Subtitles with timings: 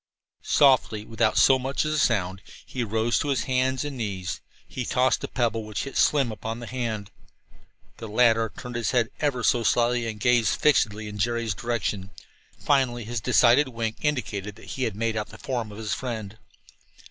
[0.41, 4.41] Softly, without so much as a sound, he rose to his hands and knees.
[4.67, 7.11] He tossed a pebble, which hit Slim upon the hand.
[7.97, 12.09] The latter turned his head ever so slightly and gazed fixedly in Jerry's direction.
[12.57, 16.35] Finally his decided wink indicated that he had made out the form of his friend.